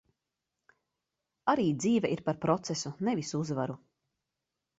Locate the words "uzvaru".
3.43-3.79